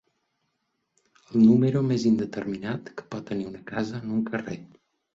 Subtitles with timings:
[1.35, 4.63] El número més indeterminat que pot tenir una casa en un carrer.